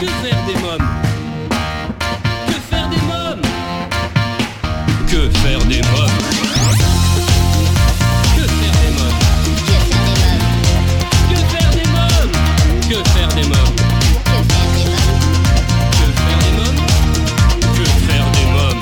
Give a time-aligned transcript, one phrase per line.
[0.00, 0.88] que faire des mômes
[2.46, 3.42] Que faire des mômes
[5.06, 6.16] Que faire des mômes
[8.34, 9.18] Que faire des mômes
[11.28, 12.32] Que faire des mômes
[12.88, 13.82] Que faire des mômes
[17.74, 18.80] Que faire des mômes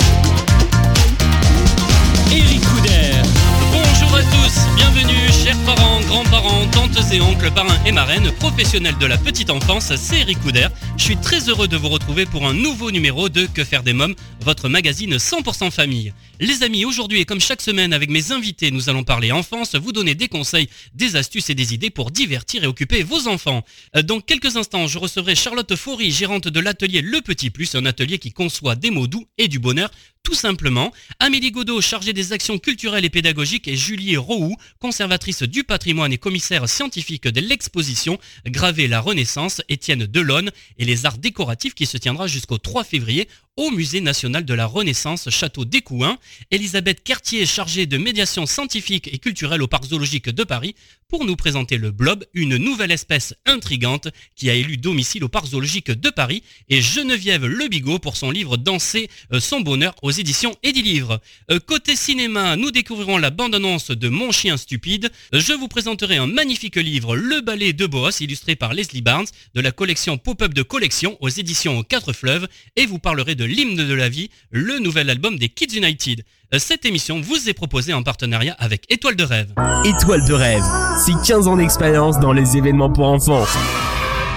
[4.77, 9.93] Bienvenue, chers parents, grands-parents, tantes et oncles, parrains et marraines, professionnels de la petite enfance,
[9.97, 10.71] c'est Eric Coudert.
[10.99, 13.93] Je suis très heureux de vous retrouver pour un nouveau numéro de Que faire des
[13.93, 16.13] mômes, votre magazine 100% famille.
[16.41, 19.93] Les amis, aujourd'hui et comme chaque semaine avec mes invités, nous allons parler enfance, vous
[19.93, 23.65] donner des conseils, des astuces et des idées pour divertir et occuper vos enfants.
[23.97, 27.87] Euh, Dans quelques instants, je recevrai Charlotte Faury, gérante de l'atelier Le Petit Plus, un
[27.87, 29.91] atelier qui conçoit des mots doux et du bonheur
[30.29, 30.93] tout simplement.
[31.21, 36.19] Amélie Godot, chargée des actions culturelles et pédagogiques, et Julie Roux, conservatrice du patrimoine et
[36.19, 41.97] commissaire scientifique de l'exposition Graver la Renaissance, Étienne Delonne et les arts décoratifs qui se
[41.97, 43.27] tiendra jusqu'au 3 février
[43.59, 46.17] au Musée national de la Renaissance Château d'Écouen.
[46.53, 50.77] Elisabeth Cartier, chargée de médiation scientifique et culturelle au Parc zoologique de Paris,
[51.09, 55.47] pour nous présenter le blob, une nouvelle espèce intrigante qui a élu domicile au Parc
[55.47, 60.13] zoologique de Paris, et Geneviève Le Bigot pour son livre Danser euh, son bonheur aux
[60.13, 61.21] éditions Edilivre.
[61.51, 65.11] Euh, côté cinéma, nous découvrirons la bande-annonce de Mon chien stupide.
[65.35, 69.27] Euh, Je vous présenterai un magnifique livre, Le ballet de Boss, illustré par Leslie Barnes,
[69.55, 72.47] de la collection Pop-up de collection aux éditions Quatre Fleuves,
[72.77, 76.23] et vous parlerez de l'hymne de la vie, le nouvel album des Kids United.
[76.55, 79.53] Euh, Cette émission vous est proposée en partenariat avec Étoile de rêve.
[79.85, 80.63] Étoile de rêve,
[81.05, 83.45] c'est 15 ans d'expérience dans les événements pour enfants.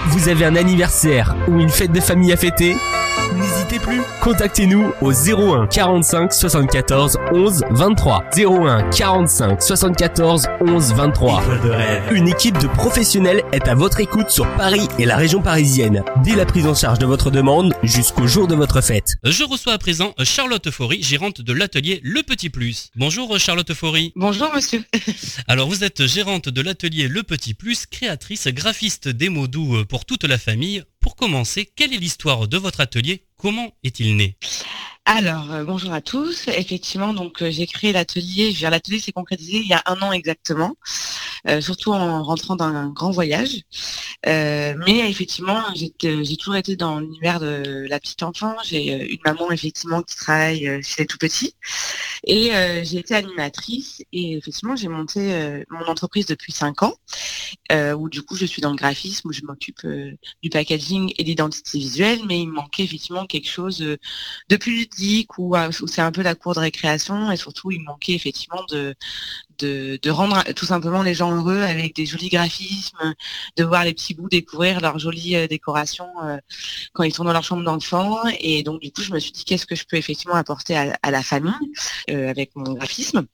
[0.08, 2.76] Vous avez un anniversaire ou une fête de famille à fêter?
[3.82, 8.24] Plus, contactez-nous au 01 45 74 11 23.
[8.38, 11.42] 01 45 74 11 23.
[11.42, 12.04] Étoile de rêve.
[12.12, 16.36] Une équipe de professionnels est à votre écoute sur Paris et la région parisienne, dès
[16.36, 19.16] la prise en charge de votre demande jusqu'au jour de votre fête.
[19.24, 22.90] Je reçois à présent euh, Charlotte Faury, gérante de l'atelier Le Petit Plus.
[22.96, 24.14] Bonjour euh, Charlotte Faury.
[24.16, 24.84] Bonjour monsieur.
[25.47, 29.86] Alors vous êtes gérante de l'atelier Le Petit Plus, créatrice, graphiste des mots doux euh,
[29.86, 30.84] pour toute la famille.
[31.01, 34.38] Pour commencer, quelle est l'histoire de votre atelier Comment est-il né
[35.06, 36.47] Alors euh, bonjour à tous.
[36.47, 38.56] Effectivement donc euh, j'ai créé l'atelier.
[38.62, 40.75] L'atelier s'est concrétisé il y a un an exactement,
[41.59, 43.62] surtout en rentrant d'un grand voyage.
[44.28, 48.56] Euh, mais effectivement j'ai euh, toujours été dans l'univers de la petite enfant.
[48.63, 51.56] J'ai euh, une maman effectivement qui travaille euh, chez les tout petits
[52.25, 56.94] et euh, j'ai été animatrice et effectivement j'ai monté euh, mon entreprise depuis cinq ans
[57.72, 60.12] euh, où du coup je suis dans le graphisme où je m'occupe euh,
[60.44, 63.97] du packaging et d'identité visuelle, mais il me manquait effectivement quelque chose euh,
[64.50, 67.79] de plus ludique euh, où c'est un peu la cour de récréation et surtout il
[67.79, 68.96] me manquait effectivement de,
[69.63, 73.13] de, rendre tout simplement les gens heureux avec des jolis graphismes,
[73.57, 76.38] de voir les petits bouts découvrir leurs jolies euh, décorations euh,
[76.94, 78.19] quand ils sont dans leur chambre d'enfant.
[78.39, 81.11] Et donc du coup je me suis dit qu'est-ce que je peux effectivement apporter à,
[81.11, 81.53] la famille
[82.09, 83.25] euh, avec mon graphisme?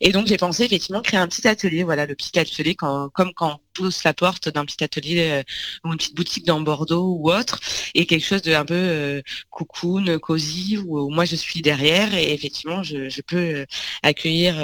[0.00, 3.60] Et donc j'ai pensé effectivement créer un petit atelier, voilà le petit atelier comme quand
[4.04, 5.42] la porte d'un petit atelier euh,
[5.84, 7.60] ou une petite boutique dans Bordeaux ou autre
[7.94, 12.14] et quelque chose de un peu euh, cocoon, cosy où, où moi je suis derrière
[12.14, 13.66] et effectivement je, je peux euh,
[14.02, 14.56] accueillir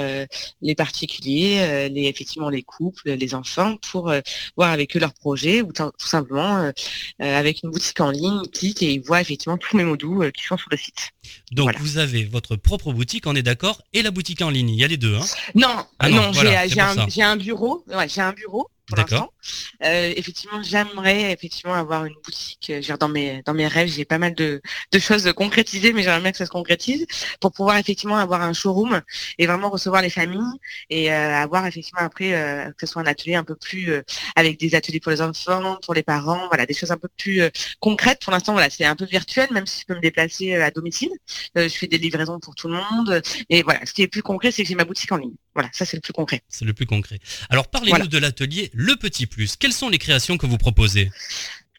[0.61, 4.11] les particuliers, les effectivement les couples, les enfants pour
[4.55, 6.71] voir avec eux leurs projets ou tout simplement
[7.19, 10.43] avec une boutique en ligne, ils cliquent et ils voient effectivement tous mes euh, qui
[10.43, 11.11] sont sur le site.
[11.51, 11.79] Donc Voilà.
[11.79, 14.69] vous avez votre propre boutique, on est d'accord, et la boutique en ligne.
[14.69, 15.15] Il y a les deux.
[15.15, 15.25] Hein?
[15.55, 16.81] Non, Ah non, non, voilà, j'ai
[17.21, 19.33] un, bureau, ouais, j'ai un bureau pour D'accord.
[19.41, 19.89] l'instant.
[19.89, 22.71] Euh, effectivement, j'aimerais effectivement avoir une boutique.
[22.71, 24.61] dire, dans mes dans mes rêves, j'ai pas mal de,
[24.91, 27.05] de choses concrétisées, mais j'aimerais bien que ça se concrétise
[27.41, 29.01] pour pouvoir effectivement avoir un showroom
[29.37, 30.41] et vraiment recevoir les familles
[30.89, 34.01] et euh, avoir effectivement après euh, que ce soit un atelier un peu plus euh,
[34.35, 37.41] avec des ateliers pour les enfants, pour les parents, voilà, des choses un peu plus
[37.41, 37.49] euh,
[37.79, 38.21] concrètes.
[38.21, 40.71] Pour l'instant, voilà, c'est un peu virtuel, même si je peux me déplacer euh, à
[40.71, 41.11] domicile.
[41.57, 43.21] Euh, je fais des livraisons pour tout le monde.
[43.49, 45.35] Et voilà, ce qui est plus concret, c'est que j'ai ma boutique en ligne.
[45.57, 46.43] Voilà, ça c'est le plus concret.
[46.49, 47.17] C'est le plus concret.
[47.49, 48.05] Alors parlez-nous Voilà.
[48.05, 49.55] de l'atelier Le Petit Plus.
[49.55, 51.09] Quelles sont les créations que vous proposez?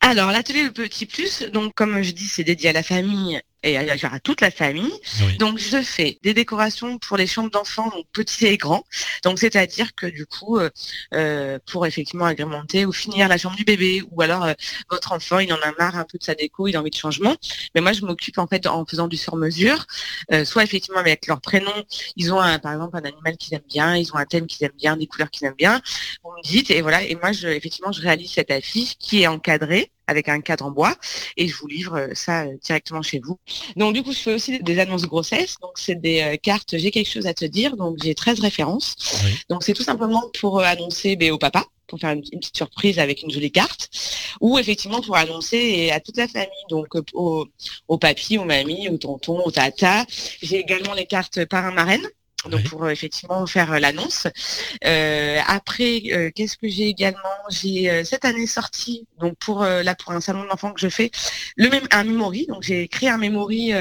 [0.01, 3.77] Alors, l'atelier Le Petit Plus, donc comme je dis, c'est dédié à la famille et
[3.77, 4.93] à, à toute la famille.
[5.23, 5.37] Oui.
[5.39, 8.85] Donc, je fais des décorations pour les chambres d'enfants, donc petits et grands.
[9.25, 10.71] Donc, c'est-à-dire que du coup, euh,
[11.15, 14.53] euh, pour effectivement agrémenter ou finir la chambre du bébé, ou alors euh,
[14.91, 16.97] votre enfant, il en a marre un peu de sa déco, il a envie de
[16.97, 17.37] changement.
[17.75, 19.87] Mais moi, je m'occupe en fait en faisant du sur-mesure,
[20.33, 21.73] euh, soit effectivement avec leur prénom,
[22.17, 24.67] ils ont un, par exemple un animal qu'ils aiment bien, ils ont un thème qu'ils
[24.67, 25.81] aiment bien, des couleurs qu'ils aiment bien.
[26.23, 27.03] Vous me dites et voilà.
[27.03, 30.71] Et moi, je, effectivement, je réalise cette affiche qui est encadrée avec un cadre en
[30.73, 30.97] bois
[31.37, 33.39] et je vous livre euh, ça euh, directement chez vous.
[33.77, 35.57] Donc du coup, je fais aussi des- annonces grossesse.
[35.61, 37.77] Donc c'est des euh, cartes, j'ai quelque chose à te dire.
[37.77, 38.97] Donc j'ai 13 références.
[39.25, 39.31] Oui.
[39.49, 42.99] Donc c'est tout simplement pour euh, annoncer ben, au papa pour faire une, petite surprise
[42.99, 43.89] avec une jolie carte,
[44.43, 47.47] ou effectivement pour annoncer à toute la famille, donc au,
[47.89, 50.05] au papy, aux mamies, aux tontons, aux tata.
[50.43, 51.73] J'ai également les cartes parrain
[52.47, 54.27] donc pour euh, effectivement faire euh, l'annonce.
[54.85, 57.19] Euh, après, qu'est-ce que j'ai également?
[57.51, 61.11] J'ai cette année sorti, donc pour là pour un salon d'enfants que je fais,
[61.57, 62.47] le même un memory.
[62.47, 63.73] Donc j'ai créé un memory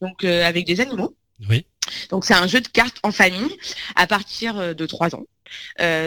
[0.00, 1.14] donc avec des animaux.
[1.48, 1.66] Oui.
[2.10, 3.56] Donc c'est un jeu de cartes en famille
[3.96, 5.26] à partir de 3 ans.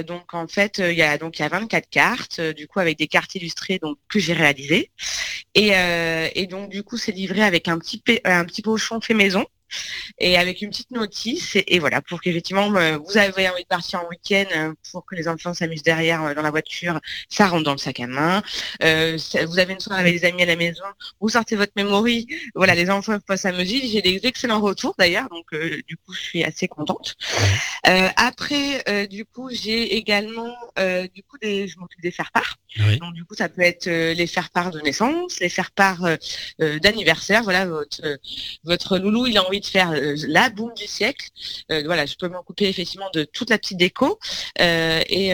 [0.08, 2.98] donc en fait, il y a donc il y a 24 cartes, du coup avec
[2.98, 4.92] des cartes illustrées donc que j'ai réalisées.
[5.54, 5.74] Et,
[6.36, 9.46] et, donc du coup c'est livré avec un petit un petit pochon fait maison
[10.20, 11.58] et avec une petite notice.
[11.68, 15.16] Et, voilà, pour qu'effectivement, euh, vous avez envie de partir en week-end euh, pour que
[15.16, 18.42] les enfants s'amusent derrière euh, dans la voiture, ça rentre dans le sac à main.
[18.80, 20.84] vous avez une soirée avec des amis à la maison,
[21.20, 23.88] vous sortez votre memory, voilà, les enfants peuvent s'amuser.
[23.88, 25.48] J'ai des excellents retours d'ailleurs, donc
[25.88, 27.16] du coup, je suis assez contente.
[27.84, 30.54] après, du coup, j'ai également,
[31.14, 32.58] du coup, des, je m'occupe des faire-part.
[33.00, 36.02] Donc du coup, ça peut être les faire-part de naissance, les faire-part
[36.60, 37.44] d'anniversaire.
[37.44, 38.20] Voilà, votre,
[38.64, 41.30] votre loulou, il a envie de faire euh, la boum du siècle.
[41.72, 44.20] Euh, voilà, je peux m'occuper effectivement de toute la petite déco
[44.60, 45.32] euh, et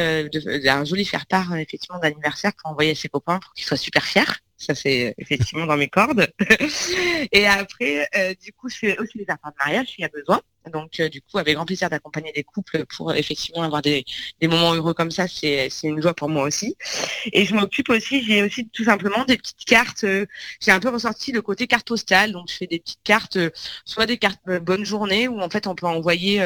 [0.64, 4.24] d'un joli faire-part effectivement d'anniversaire pour envoyer à ses copains pour qu'ils soient super fiers.
[4.58, 6.28] Ça, c'est effectivement dans mes cordes.
[7.32, 8.10] et après,
[8.42, 10.42] du coup, je fais aussi des affaires de mariage s'il y a besoin.
[10.70, 14.06] Donc, du coup, avec grand plaisir d'accompagner des couples pour effectivement avoir des,
[14.44, 16.76] moments heureux comme ça, c'est une joie pour moi aussi.
[17.34, 20.06] Et je m'occupe aussi, j'ai aussi tout simplement des petites cartes.
[20.62, 22.32] j'ai un peu ressorti le côté carte postale.
[22.32, 23.38] Donc, je fais des petites cartes,
[23.86, 26.40] soit des cartes bonne journée, où en fait, on peut envoyer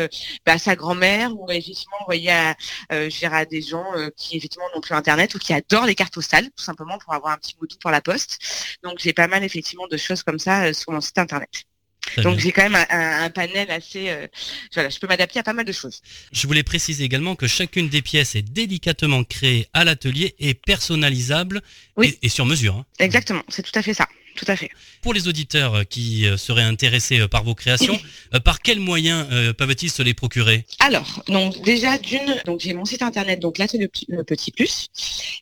[0.45, 2.55] bah, à sa grand-mère ou effectivement envoyer à,
[2.89, 3.85] à des gens
[4.15, 7.33] qui effectivement n'ont plus Internet ou qui adorent les cartes postales, tout simplement pour avoir
[7.33, 8.37] un petit mot pour la poste.
[8.83, 11.70] Donc, j'ai pas mal effectivement de choses comme ça sur mon site Internet.
[12.17, 14.09] Donc j'ai quand même un, panel assez...
[14.09, 14.27] Euh,
[14.73, 16.01] voilà, je peux m'adapter à pas mal de choses.
[16.31, 21.61] Je voulais préciser également que chacune des pièces est délicatement créée à l'atelier et personnalisable
[22.01, 22.75] et, sur mesure.
[22.75, 22.85] Hein.
[22.99, 24.69] Exactement, c'est tout à fait ça tout à fait.
[25.01, 27.99] Pour les auditeurs euh, qui euh, seraient intéressés euh, par vos créations,
[28.45, 30.65] par quels moyens peuvent-ils se les procurer?
[30.79, 33.87] Alors, donc déjà d'une, donc j'ai mon site internet, donc là c'est le,
[34.23, 34.87] petit plus.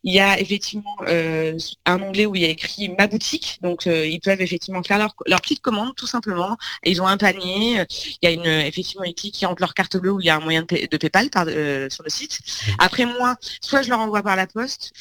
[0.03, 4.19] Il y a effectivement un onglet où il y a écrit ma boutique, donc ils
[4.19, 6.57] peuvent effectivement faire leur, leur petite commande tout simplement.
[6.83, 10.11] Ils ont un panier, il y a une effectivement une qui entre leur carte bleue
[10.11, 12.39] où il y a un moyen de, PayPal par, sur le site.
[12.79, 14.91] Après moi, soit je leur envoie par la poste,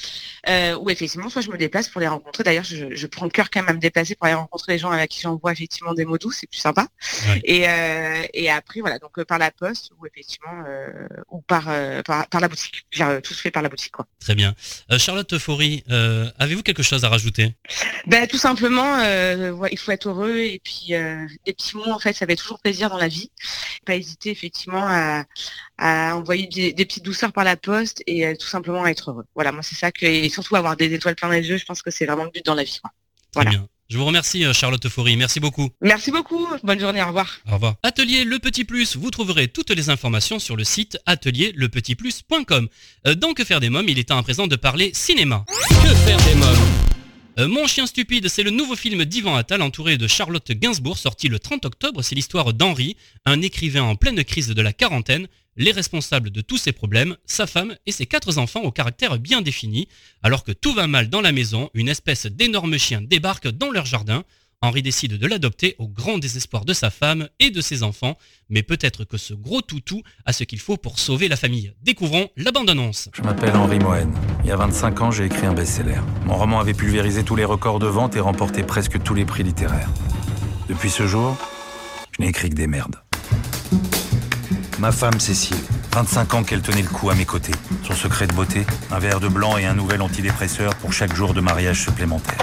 [0.47, 2.45] ou effectivement soit je me déplace pour les rencontrer.
[2.45, 5.11] D'ailleurs, je, je prends le cœur quand même déplacer pour aller rencontrer les gens avec
[5.11, 6.87] qui j'envoie effectivement des mots doux, c'est plus sympa.
[7.45, 11.65] Et, euh, et après, voilà, donc euh, par la poste ou effectivement, euh, ou par,
[12.05, 12.87] par, la boutique.
[12.91, 13.93] tout se fait par la boutique.
[13.93, 14.07] Quoi.
[14.21, 14.55] Très bien.
[14.99, 15.85] Charlotte Faury,
[16.39, 17.55] avez-vous quelque chose à rajouter?
[18.07, 18.99] Ben, Tout simplement,
[19.71, 22.91] il faut être heureux et puis des petits mots, en fait, ça fait toujours plaisir
[22.91, 23.31] dans la vie.
[23.85, 25.25] Pas hésiter effectivement à,
[26.15, 29.25] envoyer des, petites douceurs par la poste et tout simplement être heureux.
[29.35, 31.83] Voilà, moi c'est ça que, et surtout avoir des étoiles plein les yeux, je pense
[31.83, 32.81] que c'est vraiment le but dans la vie.
[33.35, 33.51] Voilà.
[33.51, 33.69] bien.
[33.89, 35.71] Je vous remercie euh, Charlotte Faury, merci beaucoup.
[35.81, 37.39] Merci beaucoup, bonne journée, au revoir.
[37.51, 37.77] Au revoir.
[37.83, 42.69] Atelier Le Petit Plus, vous trouverez toutes les informations sur le site atelierlepetitplus.com.
[43.07, 45.45] Euh, dans Que faire des mômes, il est temps à présent de parler cinéma.
[45.71, 46.78] Que faire des mômes?
[47.39, 51.29] Euh, mon chien stupide, c'est le nouveau film d'Ivan Attal entouré de Charlotte Gainsbourg, sorti
[51.29, 52.03] le 30 octobre.
[52.03, 52.97] C'est l'histoire d'Henri,
[53.27, 57.47] un écrivain en pleine crise de la quarantaine, les responsables de tous ses problèmes, sa
[57.47, 59.87] femme et ses quatre enfants au caractère bien défini.
[60.25, 63.87] Alors que tout va mal dans la maison, une espèce d'énorme chien débarque dans leur
[63.87, 64.25] jardin.
[64.61, 68.19] Henri décide de l'adopter au grand désespoir de sa femme et de ses enfants,
[68.51, 71.73] mais peut-être que ce gros toutou a ce qu'il faut pour sauver la famille.
[71.85, 73.09] Découvrons la bande-annonce.
[73.13, 74.13] Je m'appelle Henri Mohen.
[74.43, 76.01] Il y a 25 ans, j'ai écrit un best-seller.
[76.25, 79.45] Mon roman avait pulvérisé tous les records de vente et remporté presque tous les prix
[79.45, 79.91] littéraires.
[80.69, 81.37] Depuis ce jour,
[82.11, 82.97] je n'ai écrit que des merdes.
[84.81, 85.57] Ma femme Cécile,
[85.93, 87.55] 25 ans qu'elle tenait le coup à mes côtés.
[87.85, 91.33] Son secret de beauté, un verre de blanc et un nouvel antidépresseur pour chaque jour
[91.33, 92.39] de mariage supplémentaire.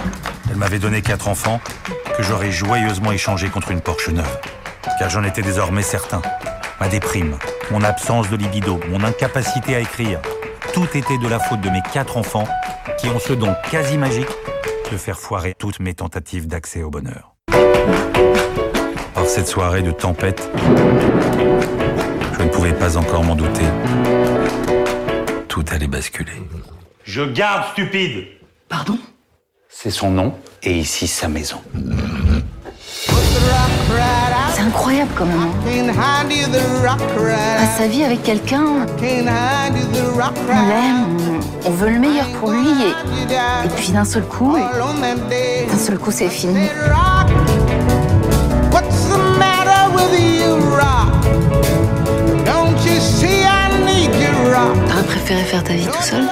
[0.50, 1.60] Elle m'avait donné quatre enfants
[2.18, 4.40] que j'aurais joyeusement échangés contre une Porsche neuve.
[5.00, 6.22] Car j'en étais désormais certain.
[6.80, 7.38] Ma déprime,
[7.72, 10.22] mon absence de libido, mon incapacité à écrire,
[10.74, 12.48] tout était de la faute de mes quatre enfants
[12.98, 14.30] qui ont ce don quasi magique
[14.92, 17.36] de faire foirer toutes mes tentatives d'accès au bonheur.
[19.14, 20.50] Par cette soirée de tempête,
[22.38, 23.66] je ne pouvais pas encore m'en douter.
[25.48, 26.42] Tout allait basculer.
[27.04, 28.28] Je garde stupide.
[28.70, 28.98] Pardon?
[29.78, 31.58] C'est son nom et ici sa maison.
[34.54, 35.42] C'est incroyable quand même.
[35.42, 35.52] Hein.
[37.60, 38.86] À sa vie avec quelqu'un, on
[40.70, 41.18] l'aime,
[41.66, 42.94] on veut le meilleur pour lui et,
[43.66, 44.56] et puis d'un seul coup,
[45.70, 46.68] d'un seul coup c'est fini.
[54.88, 56.24] T'aurais préféré faire ta vie tout seul?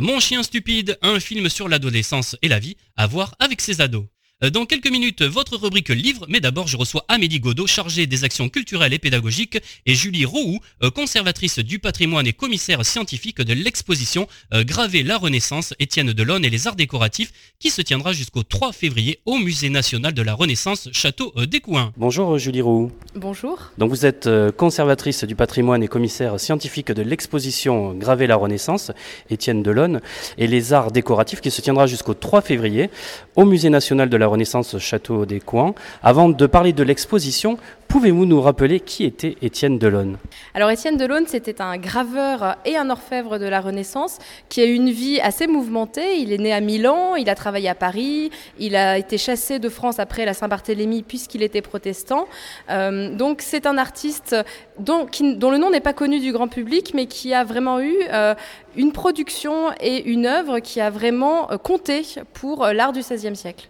[0.00, 4.06] Mon chien stupide, un film sur l'adolescence et la vie à voir avec ses ados.
[4.42, 8.24] Euh, dans quelques minutes, votre rubrique livre, mais d'abord je reçois Amélie Godot, chargée des
[8.24, 13.52] actions culturelles et pédagogiques, et Julie Roux, euh, conservatrice du patrimoine et commissaire scientifique de
[13.52, 18.42] l'exposition euh, Graver la Renaissance, Étienne Delaune et les arts décoratifs, qui se tiendra jusqu'au
[18.42, 21.92] 3 février au Musée national de la Renaissance, Château d'Écouen.
[21.98, 22.90] Bonjour Julie Roux.
[23.14, 23.58] Bonjour.
[23.76, 28.90] Donc vous êtes conservatrice du patrimoine et commissaire scientifique de l'exposition Graver la Renaissance,
[29.28, 30.00] Étienne Delaune,
[30.38, 32.88] et les arts décoratifs qui se tiendra jusqu'au 3 février
[33.36, 35.74] au Musée national de la Renaissance Château des Coins.
[36.02, 37.58] Avant de parler de l'exposition,
[37.90, 40.16] pouvez-vous nous rappeler qui était Étienne Delaune?
[40.54, 44.18] Alors Étienne Delaune, c'était un graveur et un orfèvre de la Renaissance
[44.48, 46.18] qui a eu une vie assez mouvementée.
[46.18, 49.68] Il est né à Milan, il a travaillé à Paris, il a été chassé de
[49.68, 52.28] France après la Saint-Barthélemy puisqu'il était protestant.
[52.70, 54.36] Euh, donc c'est un artiste
[54.78, 58.34] dont, le nom n'est pas connu du grand public, mais qui a vraiment eu euh,
[58.76, 62.02] une production et une œuvre qui a vraiment euh, compté
[62.34, 63.68] pour l'art du XVIe siècle.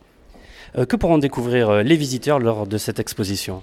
[0.79, 3.63] Euh, que pourront découvrir euh, les visiteurs lors de cette exposition?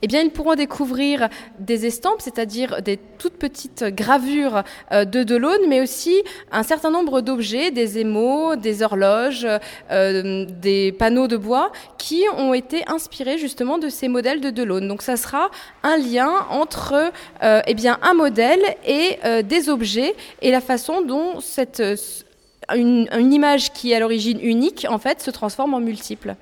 [0.00, 5.68] Eh bien, ils pourront découvrir des estampes, c'est-à-dire des toutes petites gravures euh, de Delaune,
[5.68, 9.46] mais aussi un certain nombre d'objets, des émaux, des horloges,
[9.90, 14.88] des panneaux de bois, qui ont été inspirés justement de ces modèles de Delaune.
[14.88, 15.50] Donc, ça sera
[15.82, 21.82] un lien entre eh bien, un modèle et des objets et la façon dont cette
[22.74, 26.34] une, image qui est à l'origine unique, en fait, se transforme en multiple.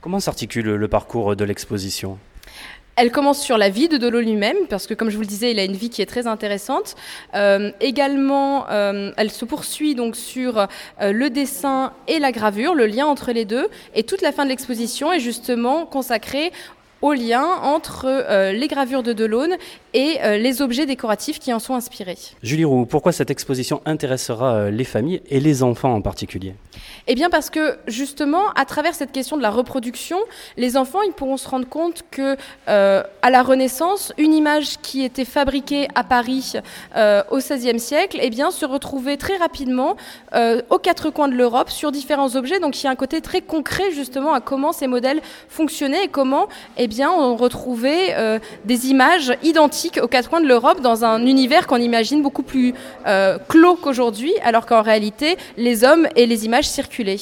[0.00, 2.18] Comment s'articule le parcours de l'exposition?
[2.98, 5.50] Elle commence sur la vie de Dolo lui-même, parce que comme je vous le disais,
[5.50, 6.94] il a une vie qui est très intéressante.
[7.34, 12.86] Euh, également, euh, elle se poursuit donc sur euh, le dessin et la gravure, le
[12.86, 13.68] lien entre les deux.
[13.94, 16.52] Et toute la fin de l'exposition est justement consacrée
[17.02, 19.56] au lien entre euh, les gravures de Delaune
[19.92, 22.16] et euh, les objets décoratifs qui en sont inspirés.
[22.42, 26.54] Julie Roux, pourquoi cette exposition intéressera euh, les familles et les enfants en particulier?
[27.06, 30.18] Eh bien parce que justement, à travers cette question de la reproduction,
[30.56, 32.36] les enfants ils pourront se rendre compte que
[32.66, 36.54] à la Renaissance, une image qui était fabriquée à Paris
[37.30, 39.96] au XVIe siècle, eh bien se retrouvait très rapidement
[40.70, 42.58] aux quatre coins de l'Europe sur différents objets.
[42.58, 46.08] Donc il y a un côté très concret justement à comment ces modèles fonctionnaient et
[46.08, 50.80] comment eh eh bien, on retrouvait euh, des images identiques aux quatre coins de l'Europe
[50.82, 52.74] dans un univers qu'on imagine beaucoup plus
[53.08, 57.18] euh, clos qu'aujourd'hui, alors qu'en réalité, les hommes et les images circulaient.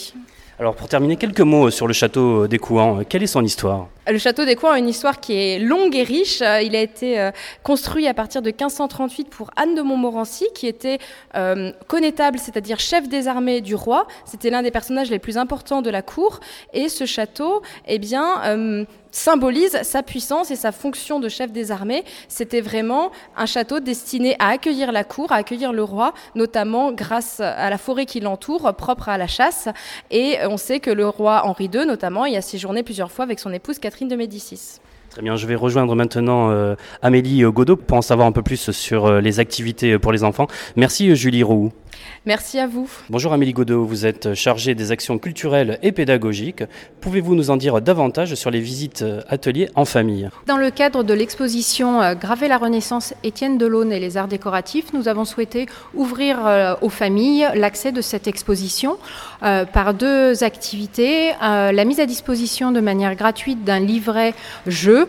[0.61, 3.02] Alors pour terminer, quelques mots sur le château d'Écouen.
[3.09, 3.88] Quelle est son histoire?
[4.06, 6.40] Le château d'Écouen a une histoire qui est longue et riche.
[6.40, 7.33] Il a été euh,
[7.64, 10.99] construit à partir de 1538 pour Anne de Montmorency, qui était
[11.35, 14.06] euh, connétable, c'est-à-dire chef des armées du roi.
[14.26, 16.38] C'était l'un des personnages les plus importants de la cour.
[16.73, 21.71] Et ce château, eh bien, euh, symbolise sa puissance et sa fonction de chef des
[21.71, 22.04] armées.
[22.28, 27.40] C'était vraiment un château destiné à accueillir la cour, à accueillir le roi, notamment grâce
[27.40, 29.68] à la forêt qui l'entoure, propre à la chasse.
[30.11, 33.38] Et on sait que le roi Henri II, notamment, y a séjourné plusieurs fois avec
[33.38, 34.80] son épouse Catherine de Médicis.
[35.11, 38.73] Très bien, je vais rejoindre maintenant euh, Amélie Godot pour en savoir un peu plus
[38.73, 40.49] sur euh, les activités pour les enfants.
[40.75, 41.71] Merci Julie Roux.
[42.26, 42.90] Merci à vous.
[43.11, 46.64] Bonjour Amélie Godot, vous êtes chargée des actions culturelles et pédagogiques.
[47.00, 50.30] Pouvez-vous nous en dire davantage sur les visites euh, ateliers en famille?
[50.46, 54.92] Dans le cadre de l'exposition euh, Graver la Renaissance Étienne Delaune et les arts décoratifs,
[54.94, 58.96] nous avons souhaité ouvrir euh, aux familles l'accès de cette exposition
[59.40, 61.32] par deux activités.
[61.40, 64.32] la mise à disposition de manière gratuite d'un livret
[64.66, 65.06] jeu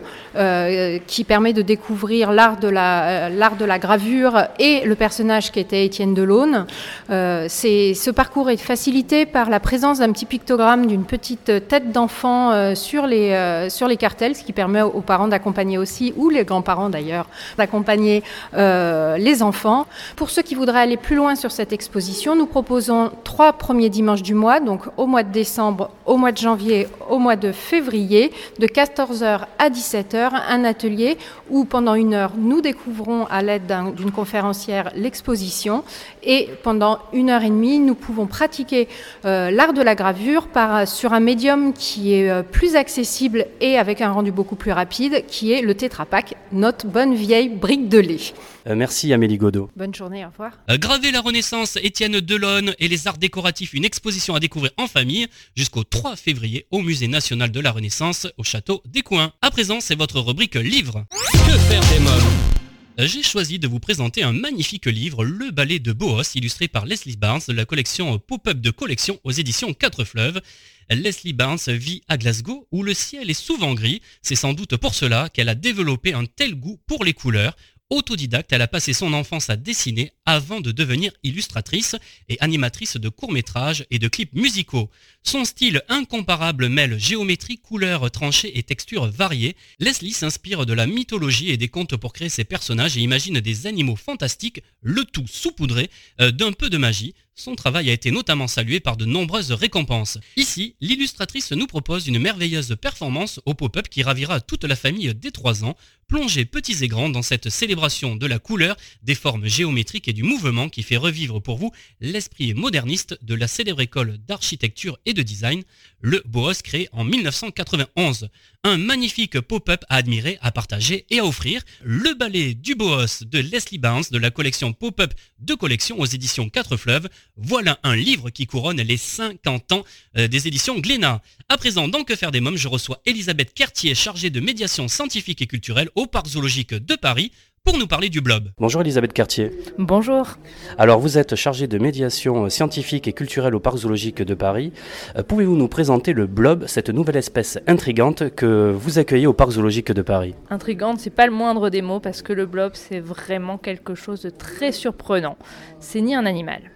[1.06, 5.60] qui permet de découvrir l'art de, la, l'art de la gravure et le personnage qui
[5.60, 6.66] était Étienne Delaune.
[7.10, 12.52] Euh, ce parcours est facilité par la présence d'un petit pictogramme d'une petite tête d'enfant
[12.52, 16.30] euh, sur, les, euh, sur les cartels, ce qui permet aux parents d'accompagner aussi, ou
[16.30, 17.26] les grands-parents d'ailleurs,
[17.58, 18.22] d'accompagner
[18.56, 19.86] les enfants.
[20.16, 24.22] Pour ceux qui voudraient aller plus loin sur cette exposition, nous proposons trois premiers dimanches
[24.22, 28.32] du mois, donc au mois de décembre, au mois de janvier, au mois de février,
[28.58, 31.18] de 14h à 17h, un atelier
[31.50, 35.84] où pendant une heure, nous découvrons à l'aide d'une conférencière l'exposition
[36.22, 36.75] et pendant
[37.12, 38.88] une heure et demie, nous pouvons pratiquer
[39.24, 43.78] euh, l'art de la gravure par, sur un médium qui est euh, plus accessible et
[43.78, 46.06] avec un rendu beaucoup plus rapide, qui est le Tetra
[46.52, 48.32] notre bonne vieille brique de lait.
[48.66, 49.70] Euh, merci Amélie Godot.
[49.76, 50.52] Bonne journée, au revoir.
[50.68, 55.26] Graver la Renaissance, Étienne Delonne et les arts décoratifs, une exposition à découvrir en famille
[55.54, 59.32] jusqu'au 3 février au Musée national de la Renaissance au château des Coins.
[59.42, 61.04] À présent, c'est votre rubrique livre.
[61.32, 62.65] Que faire des mômes?
[62.98, 67.16] J'ai choisi de vous présenter un magnifique livre, Le ballet de Boos, illustré par Leslie
[67.16, 70.40] Barnes de la collection Pop-up de collection aux éditions Quatre Fleuves.
[70.88, 74.00] Leslie Barnes vit à Glasgow où le ciel est souvent gris.
[74.22, 77.54] C'est sans doute pour cela qu'elle a développé un tel goût pour les couleurs.
[77.88, 81.94] Autodidacte, elle a passé son enfance à dessiner avant de devenir illustratrice
[82.28, 84.90] et animatrice de courts-métrages et de clips musicaux.
[85.22, 89.54] Son style incomparable mêle géométrie, couleurs tranchées et textures variées.
[89.78, 93.68] Leslie s'inspire de la mythologie et des contes pour créer ses personnages et imagine des
[93.68, 95.88] animaux fantastiques, le tout saupoudré
[96.20, 97.14] euh, d'un peu de magie.
[97.38, 100.16] Son travail a été notamment salué par de nombreuses récompenses.
[100.38, 105.30] Ici, l'illustratrice nous propose une merveilleuse performance au pop-up qui ravira toute la famille dès
[105.30, 105.76] 3 ans.
[106.08, 110.22] Plongez petits et grands dans cette célébration de la couleur, des formes géométriques et du
[110.22, 115.22] mouvement qui fait revivre pour vous l'esprit moderniste de la célèbre école d'architecture et de
[115.22, 115.62] design,
[116.00, 118.30] le Boos créé en 1991.
[118.66, 121.62] Un magnifique pop-up à admirer, à partager et à offrir.
[121.84, 126.48] Le ballet du Boos de Leslie Barnes de la collection Pop-up de collection aux éditions
[126.48, 127.08] 4 Fleuves.
[127.36, 129.84] Voilà un livre qui couronne les 50 ans
[130.18, 131.22] euh, des éditions Glénat.
[131.48, 135.42] À présent, dans Que faire des mômes, je reçois Elisabeth Cartier, chargée de médiation scientifique
[135.42, 137.30] et culturelle au Parc zoologique de Paris
[137.66, 138.50] pour nous parler du blob.
[138.58, 139.50] Bonjour Elisabeth Cartier.
[139.76, 140.38] Bonjour.
[140.78, 144.72] Alors vous êtes chargée de médiation scientifique et culturelle au Parc zoologique de Paris.
[145.16, 149.50] Euh, pouvez-vous nous présenter le blob, cette nouvelle espèce intrigante que vous accueillez au Parc
[149.50, 150.36] zoologique de Paris?
[150.48, 154.22] Intrigante, c'est pas le moindre des mots parce que le blob c'est vraiment quelque chose
[154.22, 155.36] de très surprenant.
[155.80, 156.70] C'est ni un animal,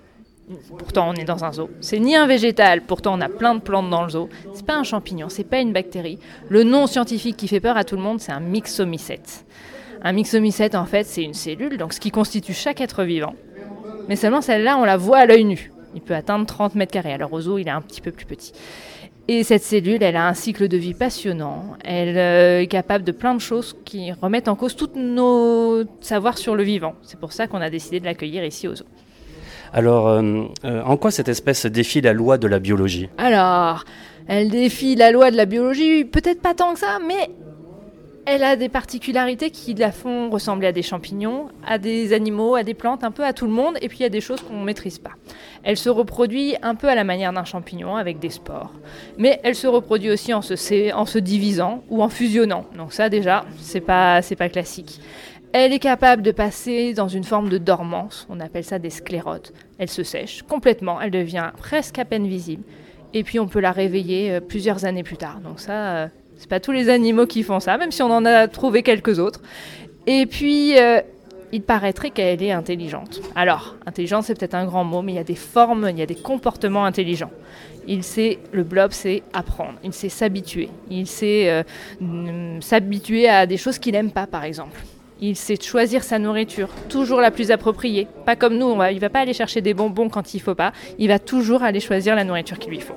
[0.77, 1.71] Pourtant, on est dans un zoo.
[1.81, 4.29] C'est ni un végétal, pourtant on a plein de plantes dans le zoo.
[4.53, 6.19] C'est pas un champignon, c'est pas une bactérie.
[6.49, 9.45] Le nom scientifique qui fait peur à tout le monde, c'est un myxomycète.
[10.03, 13.35] Un myxomycète, en fait, c'est une cellule, donc ce qui constitue chaque être vivant.
[14.09, 15.71] Mais seulement celle-là, on la voit à l'œil nu.
[15.95, 17.13] Il peut atteindre 30 mètres carrés.
[17.13, 18.53] Alors au zoo, il est un petit peu plus petit.
[19.29, 21.77] Et cette cellule, elle a un cycle de vie passionnant.
[21.85, 26.39] Elle euh, est capable de plein de choses qui remettent en cause tous nos savoirs
[26.39, 26.95] sur le vivant.
[27.03, 28.87] C'est pour ça qu'on a décidé de l'accueillir ici au zoo.
[29.73, 33.09] Alors, euh, euh, en quoi cette espèce défie la loi de la biologie?
[33.19, 33.85] Alors,
[34.27, 37.31] elle défie la loi de la biologie, peut-être pas tant que ça, mais
[38.31, 42.63] elle a des particularités qui la font ressembler à des champignons, à des animaux, à
[42.63, 44.41] des plantes, un peu à tout le monde, et puis il y a des choses
[44.41, 45.11] qu'on ne maîtrise pas.
[45.65, 48.73] Elle se reproduit un peu à la manière d'un champignon, avec des spores.
[49.19, 52.67] Mais elle se reproduit aussi en se, divisant ou en fusionnant.
[52.77, 55.01] Donc ça déjà, c'est pas, pas classique.
[55.53, 59.53] Elle est capable de passer dans une forme de dormance, on appelle ça des sclérotes.
[59.79, 62.63] Elle se sèche complètement, elle devient presque à peine visible.
[63.13, 65.41] Et puis on peut la réveiller euh, plusieurs années plus tard.
[65.41, 66.07] Donc ça, euh,
[66.41, 69.19] c'est pas tous les animaux qui font ça, même si on en a trouvé quelques
[69.19, 69.43] autres.
[70.07, 71.03] Et puis, euh,
[71.53, 73.21] il paraîtrait qu'elle est intelligente.
[73.35, 76.03] Alors, intelligente, c'est peut-être un grand mot, mais il y a des formes, il y
[76.03, 77.31] a des comportements intelligents.
[77.87, 81.63] Il sait, le blob sait apprendre, il sait s'habituer, il sait euh,
[82.01, 84.81] mm, s'habituer à des choses qu'il n'aime pas, par exemple.
[85.21, 88.09] Il sait choisir sa nourriture, toujours la plus appropriée.
[88.25, 90.73] Pas comme nous, il ne va pas aller chercher des bonbons quand il faut pas,
[90.99, 92.97] il va toujours aller choisir la nourriture qu'il lui faut.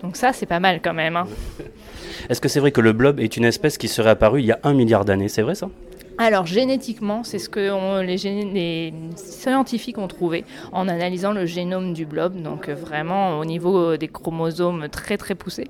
[0.00, 1.16] Donc ça, c'est pas mal quand même.
[1.16, 1.26] Hein.
[2.28, 4.52] Est-ce que c'est vrai que le blob est une espèce qui serait apparue il y
[4.52, 5.28] a un milliard d'années?
[5.28, 5.68] C'est vrai ça?
[6.16, 12.40] Alors génétiquement, c'est ce que les, scientifiques ont trouvé en analysant le génome du blob,
[12.40, 15.68] donc vraiment au niveau des chromosomes très très poussés.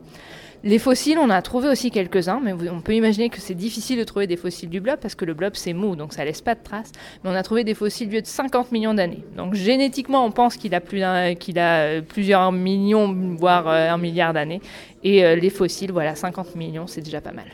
[0.65, 4.05] Les fossiles, on a trouvé aussi quelques-uns, mais on peut imaginer que c'est difficile de
[4.05, 6.55] trouver des fossiles du blob parce que le blob c'est mou, donc ça laisse pas
[6.55, 6.91] de traces.
[7.23, 9.23] Mais on a trouvé des fossiles vieux de 50 millions d'années.
[9.37, 14.63] Donc génétiquement, on pense qu'il a, a euh, plusieurs millions, voire euh, un milliard d'années.
[15.03, 17.45] Et euh, les fossiles, voilà, 50 millions, c'est déjà pas mal.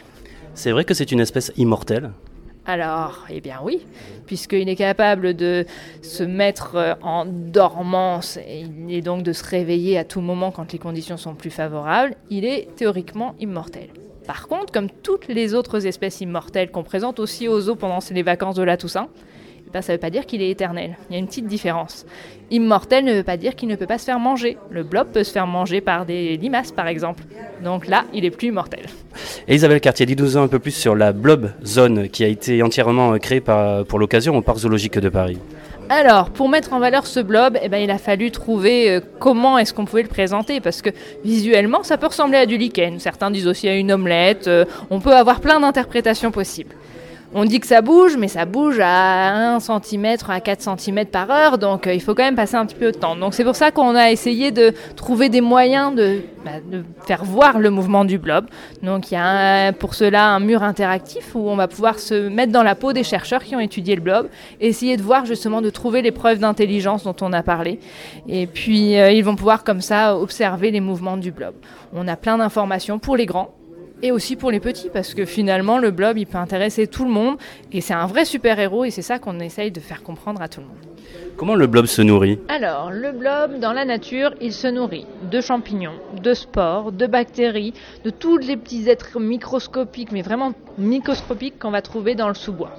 [0.54, 2.12] C'est vrai que c'est une espèce immortelle
[2.70, 3.84] alors, eh bien oui,
[4.26, 5.66] puisqu'il est capable de
[6.02, 10.78] se mettre euh, en dormance et, donc de se réveiller à tout moment quand les
[10.78, 13.88] conditions sont plus favorables, il est théoriquement immortel.
[14.26, 18.22] Par contre, comme toutes les autres espèces immortelles qu'on présente aussi aux zoos pendant les
[18.22, 19.08] vacances de la Toussaint,
[19.72, 20.96] ben, ça ne veut pas dire qu'il est éternel.
[21.08, 22.04] Il y a une petite différence.
[22.50, 24.58] Immortel ne veut pas dire qu'il ne peut pas se faire manger.
[24.70, 27.22] Le blob peut se faire manger par des limaces, par exemple.
[27.62, 28.86] Donc là, il est plus immortel.
[29.48, 33.40] Isabelle Cartier, dis-nous un peu plus sur la Blob Zone qui a été entièrement créée
[33.40, 35.38] pour l'occasion au Parc zoologique de Paris.
[35.92, 39.58] Alors, pour mettre en valeur ce blob, eh ben, il a fallu trouver euh, comment
[39.58, 40.90] est-ce qu'on pouvait le présenter, parce que
[41.24, 43.00] visuellement, ça peut ressembler à du lichen.
[43.00, 44.46] Certains disent aussi à une omelette.
[44.46, 46.76] Euh, on peut avoir plein d'interprétations possibles.
[47.32, 51.30] On dit que ça bouge, mais ça bouge à 1 cm, à 4 cm par
[51.30, 53.14] heure, donc euh, il faut quand même passer un petit peu de temps.
[53.14, 56.50] Donc c'est pour ça qu'on a essayé de trouver des moyens de, bah,
[57.06, 58.46] faire voir le mouvement du blob.
[58.82, 62.50] Donc il y a pour cela un mur interactif où on va pouvoir se mettre
[62.50, 64.28] dans la peau des chercheurs qui ont étudié le blob,
[64.60, 67.78] essayer de voir justement de trouver les preuves d'intelligence dont on a parlé.
[68.28, 71.54] Et puis euh, ils vont pouvoir comme ça observer les mouvements du blob.
[71.92, 73.54] On a plein d'informations pour les grands
[74.02, 77.10] et aussi pour les petits, parce que finalement, le blob, il peut intéresser tout le
[77.10, 77.36] monde,
[77.72, 80.60] et c'est un vrai super-héros, et c'est ça qu'on essaye de faire comprendre à tout
[80.60, 80.76] le monde.
[81.36, 82.38] Comment le blob se nourrit?
[82.48, 87.72] Alors, le blob, dans la nature, il se nourrit de champignons, de spores, de bactéries,
[88.04, 92.72] de tous les petits êtres microscopiques, mais vraiment microscopiques qu'on va trouver dans le sous-bois.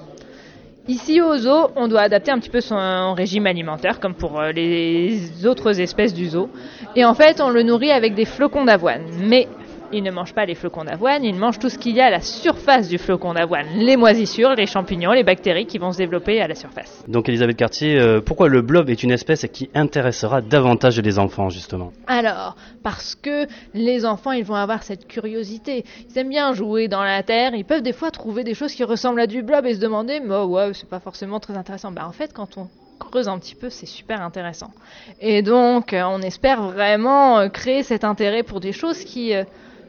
[0.88, 4.50] Ici au zoo, on doit adapter un petit peu son régime alimentaire, comme pour euh,
[4.50, 6.48] les autres espèces du zoo.
[6.96, 9.02] Et en fait, on le nourrit avec des flocons d'avoine.
[9.20, 9.46] Mais
[9.92, 12.10] il ne mange pas les flocons d'avoine, il mange tout ce qu'il y a à
[12.10, 13.66] la surface du flocon d'avoine.
[13.76, 17.04] Les moisissures, les champignons, les bactéries qui vont se développer à la surface.
[17.08, 21.50] Donc Elisabeth Cartier, euh, pourquoi le blob est une espèce qui intéressera davantage les enfants
[21.50, 21.92] justement?
[22.06, 25.84] Alors, parce que les enfants, ils vont avoir cette curiosité.
[26.10, 28.84] Ils aiment bien jouer dans la terre, ils peuvent des fois trouver des choses qui
[28.84, 31.92] ressemblent à du blob et se demander, mais oh, ouais, c'est pas forcément très intéressant.
[31.92, 34.70] Bah en fait, quand on creuse un petit peu, c'est super intéressant.
[35.20, 39.32] Et donc, euh, on espère vraiment euh, créer cet intérêt pour des choses qui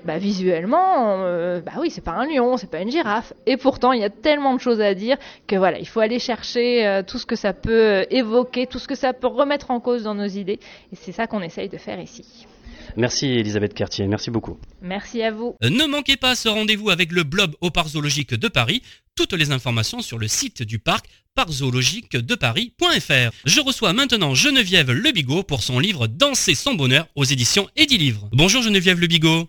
[0.06, 3.34] bah, visuellement, euh, bah oui, c'est pas un lion, c'est pas une girafe.
[3.46, 6.20] Et pourtant, il y a tellement de choses à dire que voilà, il faut aller
[6.20, 9.72] chercher euh, tout ce que ça peut euh, évoquer, tout ce que ça peut remettre
[9.72, 10.60] en cause dans nos idées.
[10.92, 12.46] Et c'est ça qu'on essaye de faire ici.
[12.96, 14.58] Merci Elisabeth Cartier, merci beaucoup.
[14.82, 15.56] Merci à vous.
[15.62, 18.84] Ne manquez pas ce rendez-vous avec le blob au parc zoologique de Paris.
[19.16, 23.32] Toutes les informations sur le site du parc parczoologiquedeparis.fr.
[23.46, 28.28] Je reçois maintenant Geneviève Lebigot pour son livre Danser son bonheur aux éditions Livre.
[28.32, 29.48] Bonjour Geneviève Lebigot.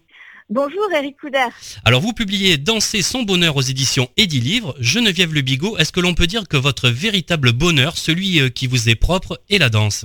[0.50, 1.48] Bonjour Eric Couder.
[1.86, 4.74] Alors vous publiez Danser son bonheur aux éditions Eddy Livre.
[4.78, 8.66] Geneviève Le Bigot, est-ce que l'on peut dire que votre véritable bonheur, celui euh, qui
[8.66, 10.04] vous est propre, est la danse?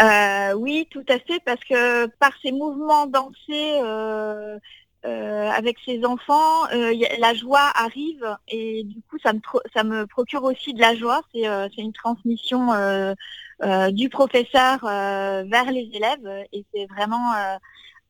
[0.00, 4.58] Euh, Oui, tout à fait, parce que par ces mouvements dansés euh,
[5.02, 6.68] avec ses enfants,
[7.18, 9.40] la joie arrive et du coup ça me,
[9.74, 11.20] ça me procure aussi de la joie.
[11.32, 12.68] C'est une transmission
[13.90, 17.32] du professeur vers les élèves et c'est vraiment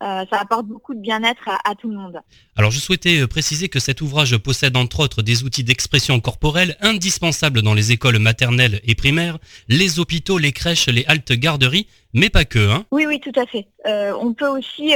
[0.01, 2.21] ça apporte beaucoup de bien-être à, tout le monde.
[2.57, 6.77] Alors je souhaitais euh, préciser que cet ouvrage possède entre autres des outils d'expression corporelle
[6.81, 12.29] indispensables dans les écoles maternelles et primaires, les hôpitaux, les crèches, les haltes garderies, mais
[12.29, 12.71] pas que.
[12.71, 13.67] Hein oui, oui, tout à fait.
[13.87, 14.95] Euh, on peut aussi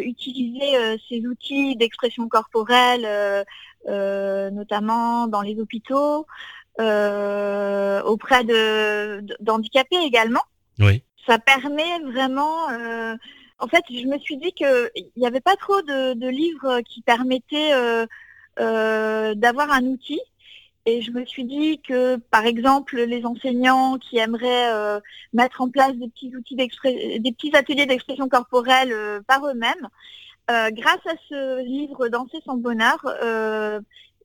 [0.00, 3.44] utiliser ces outils d'expression corporelle,
[3.86, 6.26] notamment dans les hôpitaux,
[6.78, 8.44] auprès
[9.40, 10.42] d'handicapés également.
[10.78, 11.02] Oui.
[11.26, 12.68] Ça permet vraiment
[13.58, 17.72] en fait, je me suis dit qu'il n'y avait pas trop de, livres qui permettaient
[17.74, 18.06] euh,
[18.60, 20.20] euh, d'avoir un outil.
[20.86, 25.00] Et je me suis dit que, par exemple, les enseignants qui aimeraient euh,
[25.34, 28.94] mettre en place des petits outils des petits ateliers d'expression corporelle
[29.26, 29.88] par eux-mêmes,
[30.48, 33.04] grâce à ce livre Danser son bonheur,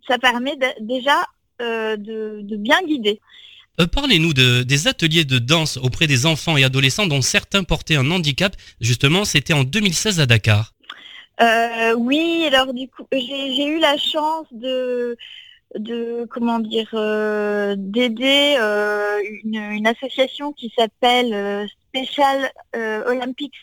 [0.07, 1.25] ça permet déjà
[1.59, 3.19] de, bien guider.
[3.81, 8.11] Euh, parlez-nous des ateliers de danse auprès des enfants et adolescents dont certains portaient un
[8.11, 8.55] handicap.
[8.79, 10.73] Justement, c'était en 2016 à Dakar.
[11.41, 15.17] Euh, oui, alors du coup, j'ai eu la chance de,
[16.29, 18.57] comment dire, euh, d'aider
[19.43, 22.51] une, association qui s'appelle Special
[23.07, 23.55] Olympics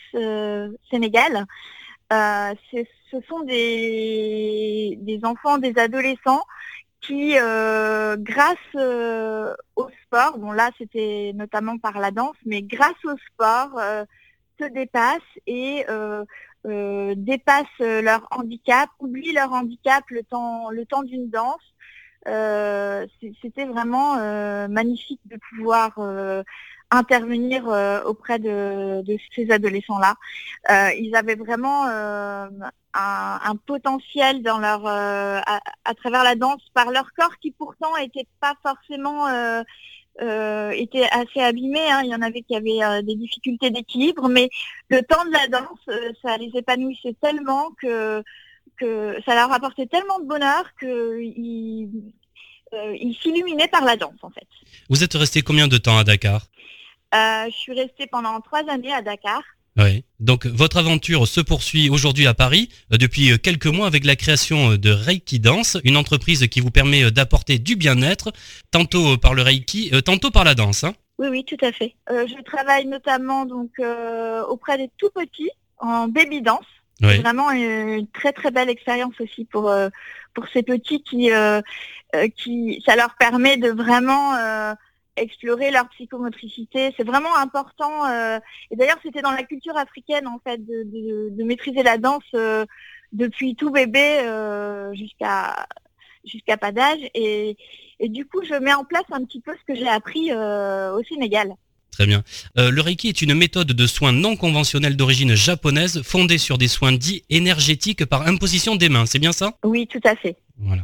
[0.89, 1.45] Sénégal.
[2.11, 6.43] ce sont des enfants, des adolescents
[7.01, 13.03] qui, euh, grâce euh, au sport, bon là c'était notamment par la danse, mais grâce
[13.05, 14.05] au sport, euh,
[14.59, 15.85] se dépassent et
[17.15, 21.73] dépassent leur handicap, oublient leur handicap le temps, le temps d'une danse.
[23.41, 24.17] c'était vraiment
[24.67, 25.97] magnifique de pouvoir
[26.91, 27.65] intervenir
[28.05, 29.03] auprès de,
[29.35, 30.15] ces adolescents-là.
[30.97, 31.87] ils avaient vraiment
[32.93, 39.27] un, potentiel euh, à, travers la danse par leur corps qui pourtant n'était pas forcément
[39.27, 39.61] euh,
[40.21, 41.79] euh, assez abîmé.
[41.91, 42.01] Hein.
[42.03, 44.49] Il y en avait qui avaient des difficultés d'équilibre, mais
[44.89, 48.23] le temps de la danse, ça les épanouissait tellement que,
[48.77, 52.13] que ça leur apportait tellement de bonheur qu'ils
[52.73, 54.47] ils s'illuminaient par la danse en fait.
[54.89, 56.47] Vous êtes resté combien de temps à Dakar?
[57.13, 59.41] Je suis restée pendant trois années à Dakar.
[59.77, 60.03] Oui.
[60.19, 64.15] Donc votre aventure se poursuit aujourd'hui à Paris euh, depuis euh, quelques mois avec la
[64.15, 68.33] création euh, de Reiki Dance, une entreprise qui vous permet d'apporter du bien-être,
[68.71, 70.83] tantôt par le Reiki, tantôt par la danse.
[70.83, 70.93] Hein.
[71.19, 71.95] oui, oui, tout à fait.
[72.09, 73.71] je travaille notamment donc
[74.49, 76.65] auprès des tout petits en baby dance.
[77.01, 79.73] C'est vraiment une très très belle expérience aussi pour
[80.35, 81.29] pour ces petits qui
[82.37, 84.35] qui ça leur permet de vraiment
[85.15, 86.93] explorer leur psychomotricité.
[86.97, 88.05] C'est vraiment important.
[88.05, 92.65] Euh, et d'ailleurs, c'était dans la culture africaine, en fait, de, maîtriser la danse euh,
[93.11, 95.67] depuis tout bébé euh, jusqu'à
[96.23, 97.01] jusqu'à pas d'âge.
[97.15, 97.57] Et,
[97.99, 101.55] du coup, je mets en place un petit peu ce que j'ai appris au Sénégal.
[101.91, 102.23] Très bien.
[102.57, 106.69] Euh, le Reiki est une méthode de soins non conventionnelle d'origine japonaise fondée sur des
[106.69, 109.05] soins dits énergétiques par imposition des mains.
[109.05, 109.57] C'est bien ça?
[109.63, 110.37] Oui, tout à fait.
[110.57, 110.83] Voilà.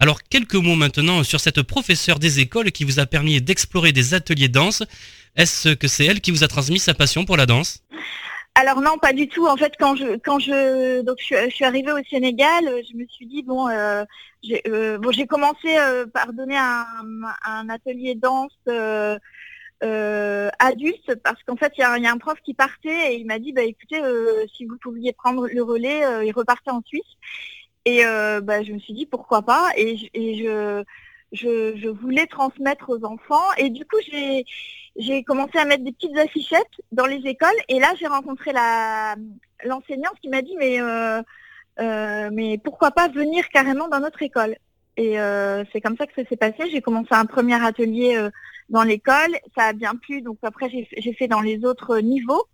[0.00, 4.12] Alors, quelques mots maintenant sur cette professeure des écoles qui vous a permis d'explorer des
[4.12, 4.82] ateliers danse.
[5.36, 7.84] Est-ce que c'est elle qui vous a transmis sa passion pour la danse?
[8.56, 9.46] Alors non, pas du tout.
[9.46, 13.26] En fait, quand je quand je donc je, suis arrivée au Sénégal, je me suis
[13.26, 14.04] dit bon, euh,
[14.42, 15.68] j'ai euh, bon j'ai commencé
[16.12, 16.84] par donner un,
[17.46, 18.50] un atelier danse
[19.82, 23.52] adulte parce qu'en fait il y a, un prof qui partait et il m'a dit
[23.52, 24.00] bah écoutez
[24.54, 27.02] si vous pouviez prendre le relais, il repartait en Suisse.
[27.86, 28.04] Et
[28.42, 29.70] bah, je me suis dit pourquoi pas?
[29.76, 30.84] Et, et je,
[31.32, 33.52] je je voulais transmettre aux enfants.
[33.58, 34.44] Et du coup j'ai
[34.96, 37.48] j'ai commencé à mettre des petites affichettes dans les écoles.
[37.68, 39.16] Et là j'ai rencontré la
[39.64, 41.22] l'enseignante qui m'a dit mais euh,
[41.80, 44.56] euh, mais pourquoi pas venir carrément dans notre école?
[44.96, 46.68] Et euh, c'est comme ça que ça s'est passé.
[46.70, 48.18] J'ai commencé un premier atelier
[48.70, 52.46] dans l'école ça a bien plu donc après j'ai fait dans les autres niveaux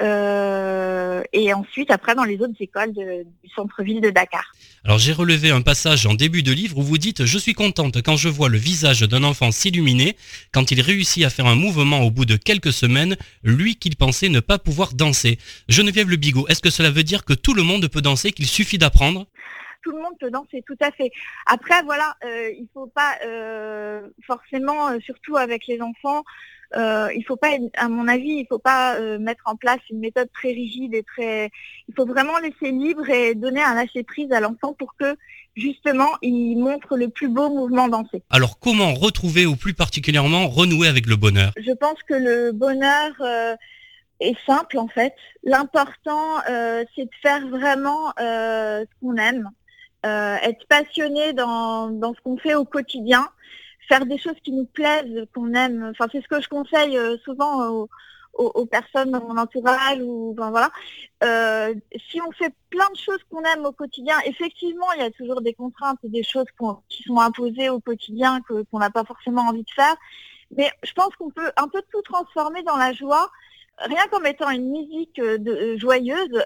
[0.00, 4.44] euh, et ensuite après dans les autres écoles du centre-ville de Dakar.
[4.84, 8.00] Alors j'ai relevé un passage en début de livre où vous dites Je suis contente
[8.02, 10.16] quand je vois le visage d'un enfant s'illuminer,
[10.52, 14.28] quand il réussit à faire un mouvement au bout de quelques semaines, lui qu'il pensait
[14.28, 15.38] ne pas pouvoir danser.
[15.68, 18.46] Geneviève Le Bigot, est-ce que cela veut dire que tout le monde peut danser, qu'il
[18.46, 19.26] suffit d'apprendre?
[19.82, 21.10] Tout le monde peut danser, tout à fait.
[21.46, 26.24] Après, voilà, euh, il faut pas euh, forcément, surtout avec les enfants,
[26.76, 30.00] euh, il faut pas, à mon avis, il faut pas euh, mettre en place une
[30.00, 31.50] méthode très rigide et très.
[31.88, 35.16] Il faut vraiment laisser libre et donner un lâcher prise à l'enfant pour que
[35.56, 38.22] justement il montre le plus beau mouvement dansé.
[38.30, 41.52] Alors comment retrouver ou plus particulièrement renouer avec le bonheur?
[41.56, 43.56] Je pense que le bonheur euh,
[44.20, 45.14] est simple en fait.
[45.44, 49.48] L'important c'est de faire vraiment ce qu'on aime,
[50.04, 53.28] être passionné dans, dans ce qu'on fait au quotidien
[53.88, 55.90] faire des choses qui nous plaisent, qu'on aime.
[55.90, 57.88] Enfin, c'est ce que je conseille euh, souvent
[58.34, 60.70] aux, personnes dans mon entourage ou voilà.
[61.24, 61.74] Euh,
[62.08, 65.40] si on fait plein de choses qu'on aime au quotidien, effectivement, il y a toujours
[65.40, 66.46] des contraintes et des choses
[66.88, 69.96] qui sont imposées au quotidien qu'on n'a pas forcément envie de faire.
[70.56, 73.28] Mais je pense qu'on peut un peu tout transformer dans la joie
[73.80, 76.42] rien qu'en mettant une musique euh, de, joyeuse,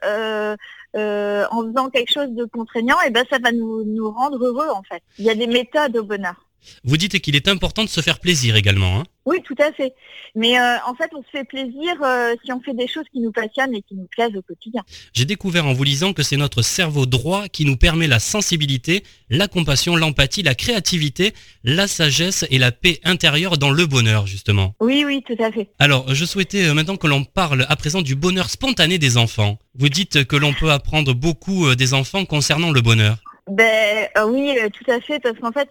[0.94, 4.82] en faisant quelque chose de contraignant, et ben ça va nous, nous rendre heureux en
[4.82, 5.02] fait.
[5.18, 6.46] Il y a des méthodes au bonheur.
[6.85, 9.01] Vous dites qu'il est important de se faire plaisir également.
[9.01, 9.94] Hein oui, tout à fait.
[10.35, 13.20] Mais euh, en fait, on se fait plaisir euh, si on fait des choses qui
[13.20, 14.83] nous passionnent et qui nous plaisent au quotidien.
[15.12, 19.05] J'ai découvert en vous lisant que c'est notre cerveau droit qui nous permet la sensibilité,
[19.31, 24.75] la compassion, l'empathie, la créativité, la sagesse et la paix intérieure dans le bonheur, justement.
[24.81, 25.68] Oui, oui, tout à fait.
[25.79, 29.59] Alors, je souhaitais euh, maintenant que l'on parle à présent du bonheur spontané des enfants.
[29.77, 33.18] Vous dites que l'on peut apprendre beaucoup des enfants concernant le bonheur.
[33.46, 35.68] Ben oui, tout à fait, parce qu'en fait,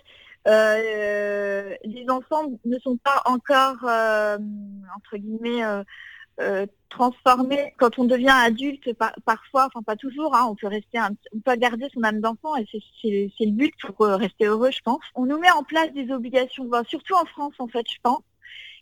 [0.47, 4.37] euh, les enfants ne sont pas encore, euh,
[4.95, 5.63] entre guillemets,
[6.39, 7.73] euh, transformés.
[7.77, 8.93] Quand on devient adulte,
[9.25, 10.99] parfois, enfin pas toujours, hein, on peut rester,
[11.33, 15.01] on peut garder son âme d'enfant et c'est le but pour rester heureux, je pense.
[15.15, 18.21] On nous met en place des obligations, surtout en France, en fait, je pense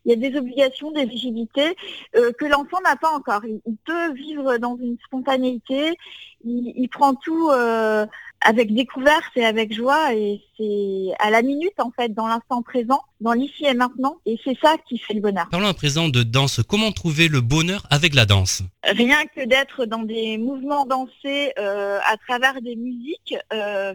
[0.05, 1.75] il y a des obligations d'éligibilité
[2.15, 3.41] euh, que l'enfant n'a pas encore.
[3.45, 5.97] Il, peut vivre dans une spontanéité,
[6.43, 8.05] il, prend tout euh,
[8.41, 13.01] avec découverte et avec joie et c'est à la minute en fait, dans l'instant présent,
[13.21, 15.47] dans l'ici et maintenant et c'est ça qui fait le bonheur.
[15.51, 16.61] Parlons à présent de danse.
[16.67, 18.63] Comment trouver le bonheur avec la danse?
[18.83, 23.35] Rien que d'être dans des mouvements dansés euh, à travers des musiques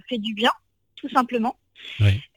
[0.08, 0.52] fait du bien,
[0.96, 1.56] tout simplement.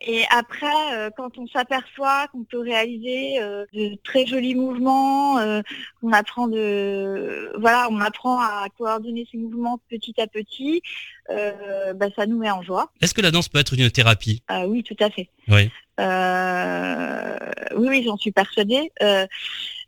[0.01, 5.61] Et après, euh, quand on s'aperçoit qu'on peut réaliser euh, de très jolis mouvements, euh,
[6.03, 10.81] on apprend de, voilà, on apprend à coordonner ces mouvements petit à petit,
[11.29, 12.91] bah, ça nous met en joie.
[13.01, 14.43] Est-ce que la danse peut être une thérapie?
[14.47, 15.29] Ah Oui, tout à fait.
[15.47, 15.69] Oui.
[15.99, 18.91] oui, oui, j'en suis persuadée.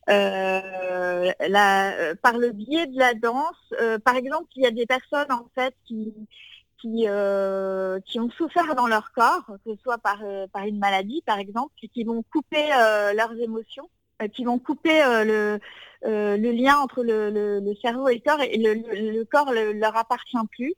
[0.08, 0.62] La,
[2.22, 5.74] par le biais de la danse, par exemple, il y a des personnes en fait
[5.88, 6.14] qui
[6.80, 10.80] qui, euh, qui ont souffert dans leur corps, que ce soit par, euh, par une
[10.80, 13.90] maladie par exemple, qui vont couper euh, leurs émotions,
[14.34, 15.60] qui vont couper le,
[16.04, 18.74] le lien entre le, le, cerveau et le corps, et le,
[19.14, 20.74] le corps ne leur appartient plus.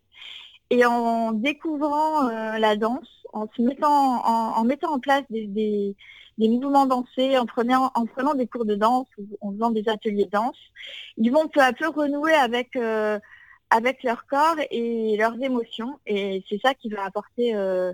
[0.70, 5.96] Et en découvrant la danse, en se mettant en, en mettant en place des, des,
[6.38, 9.08] des, mouvements dansés, en prenant, en prenant des cours de danse
[9.42, 10.58] en faisant des ateliers de danse,
[11.18, 12.78] ils vont peu à peu renouer avec
[13.72, 16.00] avec leur corps et leurs émotions.
[16.06, 17.94] Et c'est ça qui va apporter euh,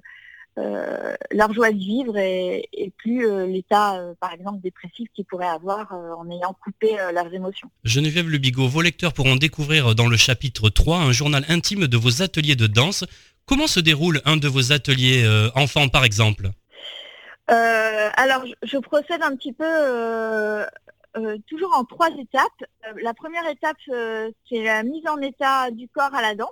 [0.57, 5.93] euh, leur joie de vivre et, plus euh, l'état, par exemple, dépressif qu'ils pourraient avoir
[5.93, 7.69] en ayant coupé leurs émotions.
[7.83, 11.97] Geneviève Le Bigot, vos lecteurs pourront découvrir dans le chapitre 3 un journal intime de
[11.97, 13.05] vos ateliers de danse.
[13.45, 16.49] Comment se déroule un de vos ateliers enfants, par exemple?
[17.47, 19.63] Alors, je procède un petit peu
[21.47, 22.63] toujours en trois étapes.
[23.01, 26.49] la première étape, c'est la mise en état du corps à la danse,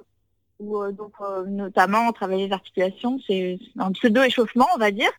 [0.60, 1.14] où donc
[1.48, 5.12] notamment travailler les articulations, c'est un pseudo-échauffement, on va dire.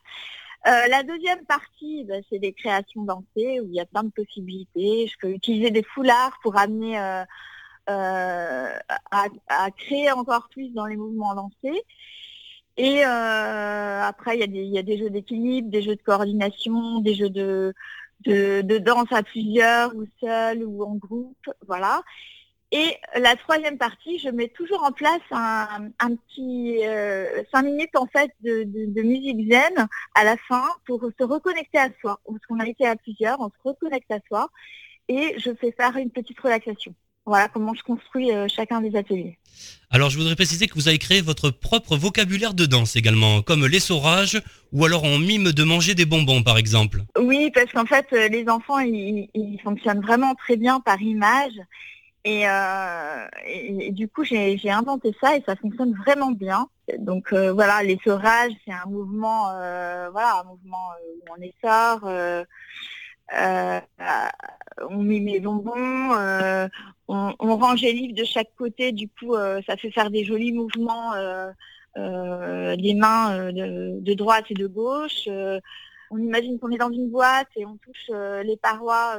[0.65, 5.07] la deuxième partie, bah, c'est des créations dansées où il y a plein de possibilités.
[5.07, 7.27] Je peux utiliser des foulards pour amener à,
[9.77, 11.83] créer encore plus dans les mouvements lancés.
[12.77, 17.31] Et euh, après, il y, a des jeux d'équilibre, des jeux de coordination, des jeux
[17.31, 17.73] de,
[18.27, 22.03] de, danse à plusieurs ou seul ou en groupe, voilà.
[22.73, 28.07] Et la troisième partie, je mets toujours en place un, petit euh, cinq minutes en
[28.07, 32.21] fait de, musique zen à la fin pour se reconnecter à soi.
[32.27, 34.49] Parce qu'on a été à plusieurs, on se reconnecte à soi
[35.09, 36.93] et je fais faire une petite relaxation.
[37.27, 39.37] Voilà comment je construis euh, chacun des ateliers.
[39.91, 43.67] Alors je voudrais préciser que vous avez créé votre propre vocabulaire de danse également, comme
[43.67, 44.41] l'essorage
[44.73, 47.03] ou alors on mime de manger des bonbons par exemple.
[47.19, 51.55] Oui, parce qu'en fait euh, les enfants ils, fonctionnent vraiment très bien par image
[52.25, 53.27] et, euh,
[53.91, 56.69] du coup j'ai inventé ça et ça fonctionne vraiment bien.
[56.99, 59.47] Donc voilà, l'essorage c'est un mouvement,
[60.13, 62.09] voilà, un mouvement où on essore.
[63.33, 66.13] On met les bonbons,
[67.09, 70.53] on, range les livres de chaque côté, du coup euh, ça fait faire des jolis
[70.53, 71.51] mouvements euh,
[71.97, 75.29] euh, des mains de, droite et de gauche.
[76.11, 78.11] on imagine qu'on est dans une boîte et on touche
[78.45, 79.19] les parois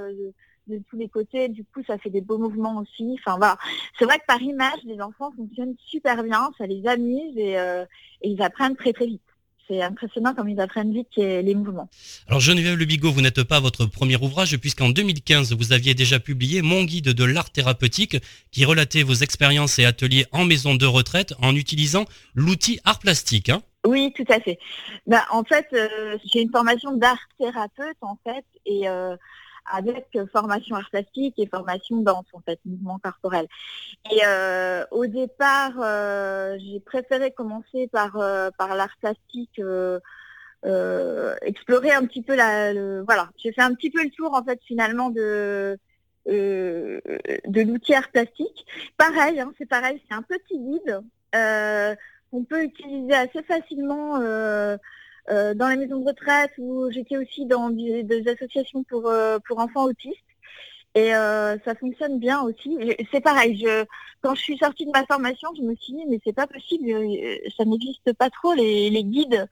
[0.67, 3.17] de, tous les côtés, du coup ça fait des beaux mouvements aussi.
[3.19, 3.57] Enfin voilà.
[3.97, 7.57] C'est vrai que par image, les enfants fonctionnent super bien, ça les amuse et
[8.21, 9.21] ils apprennent très très vite
[9.67, 11.89] c'est impressionnant comme ils apprennent vite les mouvements.
[12.27, 16.19] Alors Geneviève Le Bigot, vous n'êtes pas votre premier ouvrage puisqu'en 2015, vous aviez déjà
[16.19, 18.17] publié Mon guide de l'art thérapeutique
[18.51, 23.49] qui relatait vos expériences et ateliers en maison de retraite en utilisant l'outil art plastique.
[23.49, 23.61] Hein.
[23.85, 24.59] oui, tout à fait.
[25.05, 29.15] Ben, en fait, euh, j'ai une formation d'art thérapeute en fait et euh,
[29.71, 33.47] avec formation art plastique et formation danse, en fait, mouvement corporel.
[34.11, 39.61] Et euh, au départ, euh, j'ai préféré commencer par, euh, par l'art plastique,
[41.41, 42.73] explorer un petit peu la...
[43.03, 45.77] voilà, j'ai fait un petit peu le tour, en fait, finalement, de,
[46.25, 48.65] de l'outil art plastique.
[48.97, 51.01] Pareil, hein, c'est pareil, c'est un petit guide
[52.31, 54.19] qu'on peut utiliser assez facilement
[55.29, 59.59] euh, dans la maison de retraite où j'étais aussi dans des, associations pour, euh, pour
[59.59, 60.15] enfants autistes.
[60.95, 62.77] Et euh, ça fonctionne bien aussi.
[63.11, 63.85] C'est pareil, je,
[64.21, 66.87] quand je suis sortie de ma formation, je me suis dit, mais c'est pas possible,
[67.55, 69.47] ça n'existe pas trop, les, les guides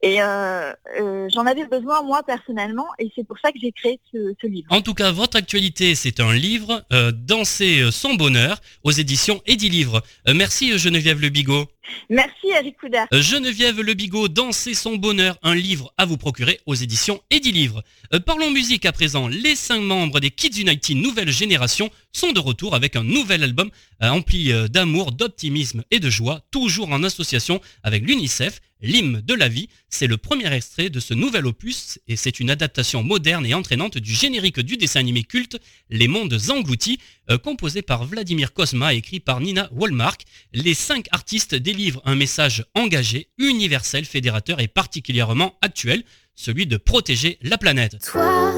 [0.00, 4.68] et j'en avais besoin moi personnellement et c'est pour ça que j'ai créé ce, livre.
[4.70, 10.00] En tout cas, votre actualité, c'est un livre, Danser son bonheur, aux éditions Edilivre.
[10.32, 11.66] merci Geneviève Le Bigot.
[12.10, 13.04] Merci Eric Couder.
[13.12, 17.82] Geneviève Le Bigot, Danser son bonheur, un livre à vous procurer aux éditions Edilivre.
[18.26, 19.28] parlons musique à présent.
[19.28, 23.70] Les cinq membres des Kids United Nouvelle Génération sont de retour avec un nouvel album
[24.00, 29.68] empli d'amour, d'optimisme et de joie, toujours en association avec l'UNICEF L'hymne de la vie,
[29.88, 33.98] c'est le premier extrait de ce nouvel opus et c'est une adaptation moderne et entraînante
[33.98, 35.58] du générique du dessin animé culte
[35.90, 40.22] Les Mondes Engloutis, euh, composé par Vladimir Kosma et écrit par Nina Wallmark.
[40.52, 41.56] Les cinq artistes
[42.04, 46.02] un message engagé, universel, fédérateur et particulièrement actuel,
[46.34, 47.98] celui de protéger la planète.
[48.10, 48.52] Toi,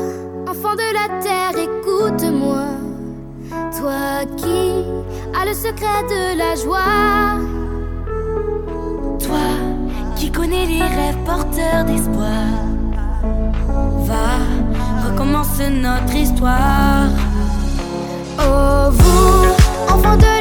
[0.49, 2.67] enfant de la terre, écoute-moi.
[3.79, 4.85] Toi qui
[5.39, 7.39] as le secret de la joie.
[9.19, 9.49] Toi
[10.17, 12.49] qui connaît les rêves porteurs d'espoir.
[14.07, 17.09] Va, recommence notre histoire.
[18.39, 20.40] Oh, vous, enfants de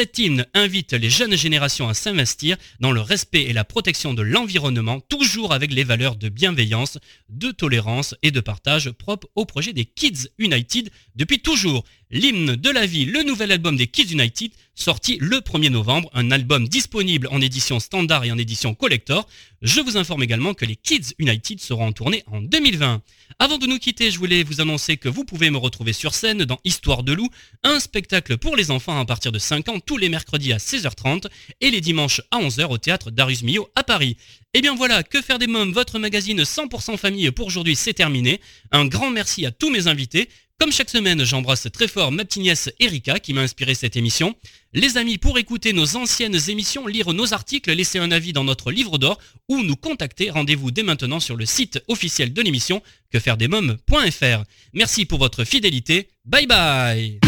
[0.00, 4.22] Cet hymne invite les jeunes générations à s'investir dans le respect et la protection de
[4.22, 6.96] l'environnement, toujours avec les valeurs de bienveillance,
[7.28, 11.84] de tolérance et de partage propres au projet des Kids United depuis toujours.
[12.12, 16.32] L'hymne de la vie, le nouvel album des Kids United, sorti le 1er novembre, un
[16.32, 19.28] album disponible en édition standard et en édition collector.
[19.62, 23.00] Je vous informe également que les Kids United seront en tournée en 2020.
[23.38, 26.44] Avant de nous quitter, je voulais vous annoncer que vous pouvez me retrouver sur scène
[26.44, 27.28] dans Histoire de loup,
[27.62, 31.26] un spectacle pour les enfants à partir de 5 ans tous les mercredis à 16h30
[31.60, 33.44] et les dimanches à 11h au théâtre Darius
[33.76, 34.16] à Paris.
[34.52, 37.94] Et eh bien voilà, Que faire des mômes, votre magazine 100% famille pour aujourd'hui, c'est
[37.94, 38.40] terminé.
[38.72, 40.28] Un grand merci à tous mes invités.
[40.60, 44.34] Comme chaque semaine, j'embrasse très fort ma petite nièce Erika qui m'a inspiré cette émission.
[44.74, 48.70] Les amis, pour écouter nos anciennes émissions, lire nos articles, laisser un avis dans notre
[48.70, 54.44] livre d'or ou nous contacter, rendez-vous dès maintenant sur le site officiel de l'émission quefairedesmômes.fr.
[54.74, 56.08] Merci pour votre fidélité.
[56.26, 57.20] Bye bye